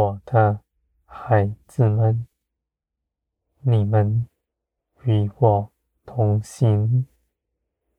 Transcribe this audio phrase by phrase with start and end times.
[0.00, 0.60] 我的
[1.04, 2.26] 孩子们，
[3.60, 4.26] 你们
[5.02, 5.70] 与我
[6.06, 7.06] 同行，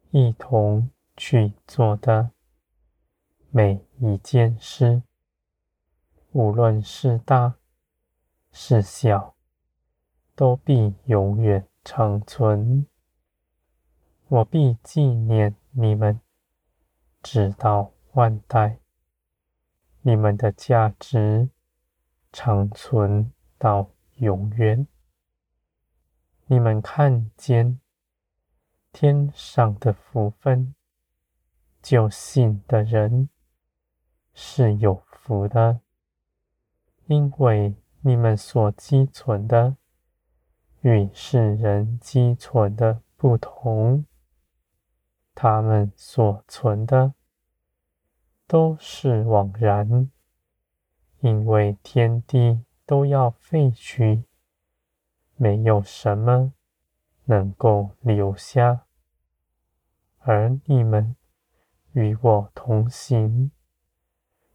[0.09, 2.31] 一同去做的
[3.51, 5.03] 每一件事，
[6.31, 7.53] 无论是大
[8.51, 9.35] 是小，
[10.33, 12.87] 都必永远长存。
[14.27, 16.19] 我必纪念你们，
[17.21, 18.79] 直到万代。
[20.01, 21.49] 你们的价值
[22.31, 24.87] 长存到永远。
[26.45, 27.79] 你们看见
[28.91, 30.73] 天上的福分，
[31.81, 33.29] 就信的人
[34.33, 35.81] 是有福的，
[37.05, 39.75] 因为你们所积存的
[40.81, 44.05] 与世人积存的不同。
[45.33, 47.13] 他们所存的
[48.45, 50.11] 都是枉然，
[51.21, 54.23] 因为天地都要废去，
[55.35, 56.53] 没有什么
[57.25, 58.85] 能够留下。
[60.17, 61.15] 而你们
[61.93, 63.51] 与我同行，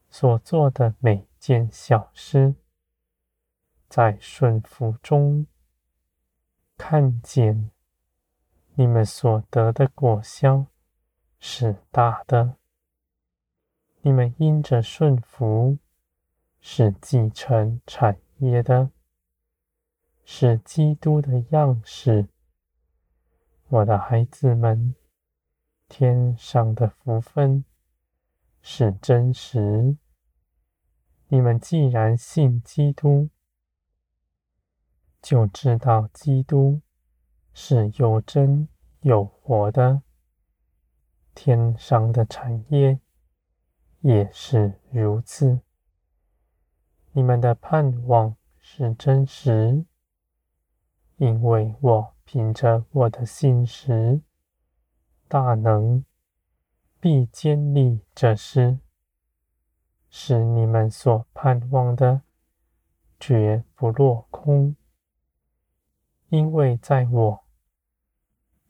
[0.08, 2.54] 所做的每件小事，
[3.88, 5.46] 在顺服中
[6.76, 7.70] 看见。
[8.74, 10.66] 你们所得的果效
[11.38, 12.56] 是大的。
[14.02, 15.78] 你们因着顺服，
[16.68, 18.90] 是继承产业的，
[20.24, 22.26] 是基督的样式。
[23.68, 24.96] 我的孩子们，
[25.88, 27.64] 天上的福分
[28.60, 29.96] 是真实。
[31.28, 33.30] 你们既然信基督，
[35.22, 36.82] 就知道基督。
[37.54, 38.68] 是有真
[39.02, 40.02] 有活的，
[41.32, 42.98] 天上的产业
[44.00, 45.60] 也是如此。
[47.16, 49.86] 你们的盼望是真实，
[51.16, 54.20] 因为我凭着我的信实
[55.26, 56.04] 大能，
[57.00, 58.80] 必坚立这事，
[60.10, 62.20] 使你们所盼望的
[63.18, 64.76] 绝不落空，
[66.28, 67.44] 因为在我。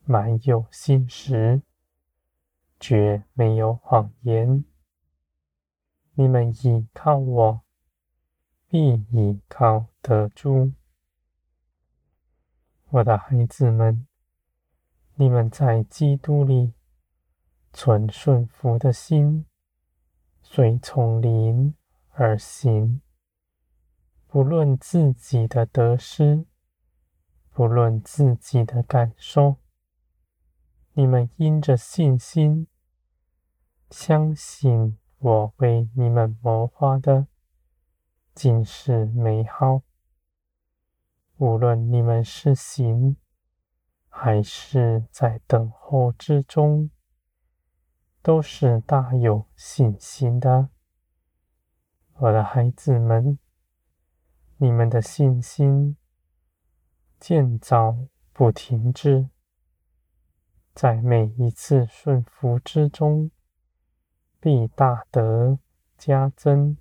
[0.04, 1.62] 满有信实，
[2.78, 4.64] 绝没有谎言。
[6.14, 7.65] 你们倚靠我，
[8.68, 10.72] 必倚靠得住。
[12.90, 14.06] 我的孩子们，
[15.14, 16.72] 你们在基督里
[17.72, 19.46] 存顺服的心，
[20.42, 21.74] 随从灵
[22.10, 23.00] 而行，
[24.26, 26.46] 不论自己的得失，
[27.50, 29.56] 不论自己的感受。
[30.94, 32.66] 你们因着信心，
[33.90, 37.26] 相信我为你们谋划的
[38.36, 39.80] 尽是美好。
[41.38, 43.16] 无论你们是行，
[44.10, 46.90] 还是在等候之中，
[48.20, 50.68] 都是大有信心的。
[52.18, 53.38] 我的孩子们，
[54.58, 55.96] 你们的信心
[57.18, 57.96] 建造
[58.34, 59.30] 不停止。
[60.74, 63.30] 在每一次顺服之中，
[64.38, 65.58] 必大得
[65.96, 66.76] 加增，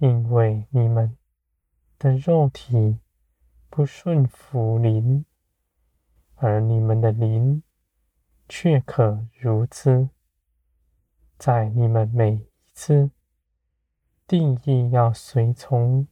[0.00, 1.16] 因为你们
[1.98, 2.98] 的肉体
[3.68, 5.26] 不顺服灵，
[6.36, 7.62] 而你们的灵
[8.48, 10.08] 却可如此。
[11.36, 13.10] 在你们每一次
[14.26, 16.08] 定义要随从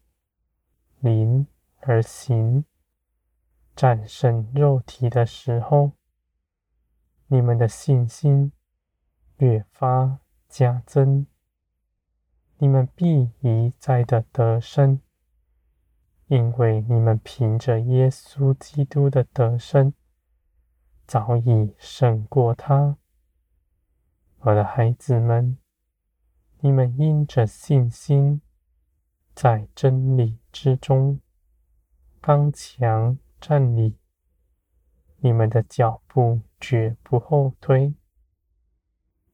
[1.01, 1.47] 灵
[1.81, 2.67] 而行，
[3.75, 5.93] 战胜肉体的时候。
[7.31, 8.53] 你们的信心
[9.37, 11.27] 越发加增，
[12.61, 15.01] 你们必一再的得胜，
[16.27, 19.93] 因为你们凭着耶稣基督的得胜，
[21.07, 22.97] 早已胜过他。
[24.41, 25.57] 我的孩子们，
[26.59, 28.41] 你们因着信心，
[29.35, 31.21] 在真理之中
[32.21, 33.97] 刚强站立。
[35.19, 37.95] 你们的脚步绝不后退，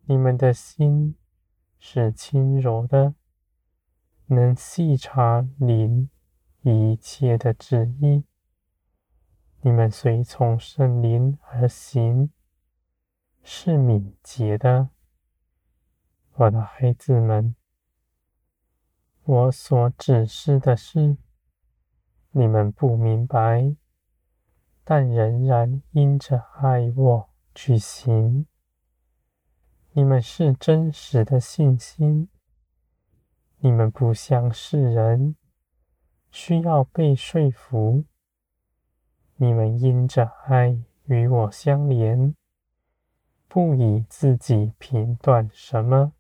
[0.05, 1.17] 你们的心
[1.87, 3.15] 是轻柔的，
[4.29, 6.09] 能细察您
[6.63, 8.25] 一切的旨意。
[9.61, 12.33] 你们随从圣灵而行，
[13.43, 14.89] 是敏捷的，
[16.33, 17.55] 我的孩子们。
[19.25, 21.19] 我所指示的事，
[22.31, 23.77] 你们不明白。
[24.85, 28.47] 但仍然因着爱我去行，
[29.96, 32.29] 你们是真实的信心，
[33.58, 35.37] 你们不像世人，
[36.32, 38.05] 需要被说服。
[39.37, 42.35] 你们因着爱与我相连，
[43.46, 46.12] 不以自己评断什么，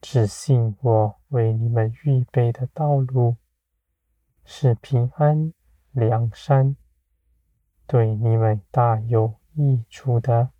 [0.00, 3.38] 只信我为你们预备的道路
[4.44, 5.52] 是平安
[5.90, 6.76] 良善，
[7.88, 10.50] 对你们大有益处的。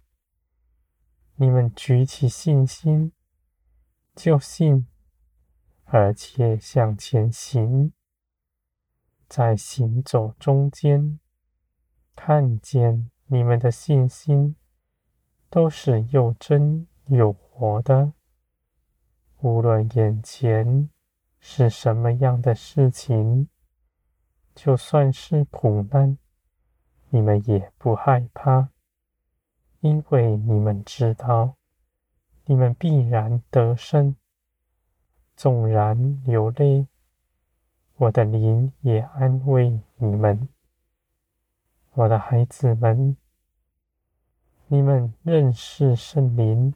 [1.42, 3.10] 你们举起信心，
[4.14, 4.86] 就信。
[5.86, 7.92] 而且向前行，
[9.28, 11.18] 在行走中间，
[12.14, 14.54] 看见你们的信心
[15.50, 18.12] 都是又真又活的。
[19.40, 20.88] 无论眼前
[21.40, 23.48] 是什么样的事情，
[24.54, 26.16] 就算是苦难，
[27.08, 28.68] 你们也不害怕，
[29.82, 31.56] 因为你们知道，
[32.44, 34.14] 你们必然得胜。
[35.34, 36.86] 纵然流泪，
[37.96, 40.48] 我的灵也安慰你们，
[41.94, 43.16] 我的孩子们。
[44.68, 46.74] 你们认识圣灵，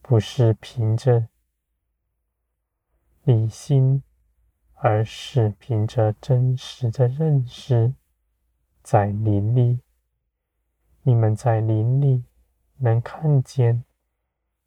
[0.00, 1.28] 不是凭着
[3.24, 4.02] 理性，
[4.72, 7.92] 而是凭着真实的认识，
[8.82, 9.80] 在灵里。
[11.08, 12.22] 你们在林里
[12.76, 13.82] 能看见，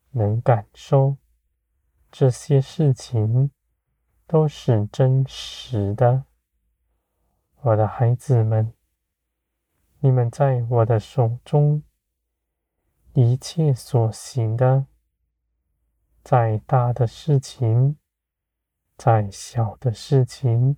[0.10, 1.18] 能感受。
[2.12, 3.52] 这些事情
[4.26, 6.26] 都是真实的，
[7.60, 8.74] 我的孩子们，
[10.00, 11.84] 你们在我的手中，
[13.14, 14.88] 一切所行的，
[16.24, 18.00] 再大的事情，
[18.98, 20.76] 再小的事情，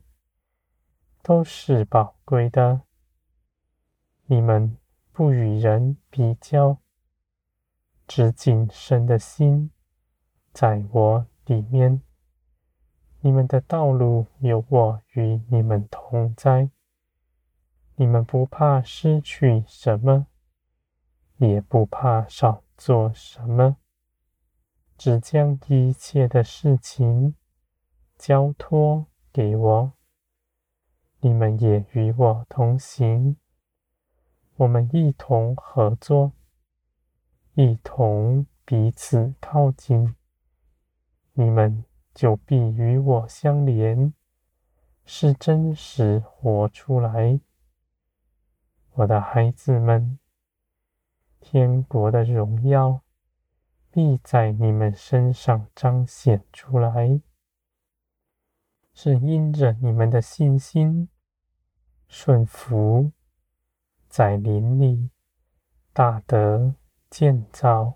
[1.22, 2.82] 都是宝贵的。
[4.26, 4.78] 你们
[5.14, 6.80] 不与人比较，
[8.08, 9.70] 只谨慎的心。
[10.52, 12.02] 在我里面，
[13.22, 16.72] 你们的道路有我与你们同在。
[17.96, 20.26] 你们不怕失去什么，
[21.38, 23.78] 也不怕少做什么，
[24.98, 27.36] 只将一切的事情
[28.18, 29.94] 交托给我。
[31.20, 33.38] 你们也与我同行，
[34.58, 36.34] 我们一同合作，
[37.56, 40.16] 一同彼此靠近。
[41.34, 41.84] 你们
[42.14, 44.14] 就必与我相连，
[45.06, 47.40] 是真实活出来，
[48.92, 50.20] 我的孩子们。
[51.40, 53.02] 天国的荣耀
[53.92, 57.20] 必在你们身上彰显出来，
[58.94, 61.10] 是因着你们的信心
[62.08, 63.12] 顺服，
[64.14, 65.10] 在林里
[65.92, 66.76] 大得
[67.10, 67.96] 建造。